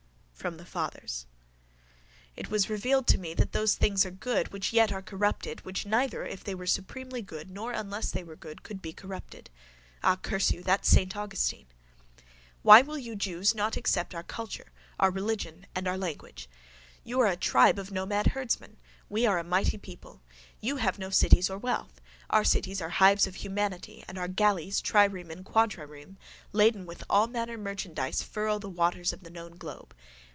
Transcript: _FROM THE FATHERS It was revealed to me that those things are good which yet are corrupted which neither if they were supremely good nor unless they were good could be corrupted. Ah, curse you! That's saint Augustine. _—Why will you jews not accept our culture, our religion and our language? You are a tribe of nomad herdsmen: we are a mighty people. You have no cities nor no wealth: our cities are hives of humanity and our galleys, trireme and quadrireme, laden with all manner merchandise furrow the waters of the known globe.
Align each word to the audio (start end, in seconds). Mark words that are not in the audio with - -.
_FROM 0.43 0.57
THE 0.57 0.65
FATHERS 0.65 1.27
It 2.35 2.49
was 2.49 2.67
revealed 2.67 3.05
to 3.09 3.19
me 3.19 3.35
that 3.35 3.51
those 3.51 3.75
things 3.75 4.07
are 4.07 4.09
good 4.09 4.51
which 4.51 4.73
yet 4.73 4.91
are 4.91 5.03
corrupted 5.03 5.61
which 5.63 5.85
neither 5.85 6.25
if 6.25 6.43
they 6.43 6.55
were 6.55 6.65
supremely 6.65 7.21
good 7.21 7.51
nor 7.51 7.73
unless 7.73 8.09
they 8.09 8.23
were 8.23 8.35
good 8.35 8.63
could 8.63 8.81
be 8.81 8.91
corrupted. 8.91 9.51
Ah, 10.01 10.15
curse 10.15 10.49
you! 10.49 10.63
That's 10.63 10.89
saint 10.89 11.15
Augustine. 11.15 11.67
_—Why 12.65 12.81
will 12.83 12.97
you 12.97 13.15
jews 13.15 13.53
not 13.53 13.77
accept 13.77 14.15
our 14.15 14.23
culture, 14.23 14.71
our 14.99 15.11
religion 15.11 15.67
and 15.75 15.87
our 15.87 15.95
language? 15.95 16.49
You 17.03 17.19
are 17.19 17.27
a 17.27 17.37
tribe 17.37 17.77
of 17.77 17.91
nomad 17.91 18.25
herdsmen: 18.33 18.77
we 19.09 19.27
are 19.27 19.37
a 19.37 19.43
mighty 19.43 19.77
people. 19.77 20.23
You 20.59 20.77
have 20.77 20.97
no 20.97 21.11
cities 21.11 21.49
nor 21.49 21.59
no 21.59 21.65
wealth: 21.65 22.01
our 22.31 22.43
cities 22.43 22.81
are 22.81 22.89
hives 22.89 23.27
of 23.27 23.35
humanity 23.35 24.03
and 24.07 24.17
our 24.17 24.27
galleys, 24.27 24.81
trireme 24.81 25.29
and 25.29 25.45
quadrireme, 25.45 26.17
laden 26.51 26.87
with 26.87 27.03
all 27.11 27.27
manner 27.27 27.59
merchandise 27.59 28.23
furrow 28.23 28.57
the 28.57 28.69
waters 28.69 29.13
of 29.13 29.21
the 29.21 29.29
known 29.29 29.57
globe. 29.57 29.93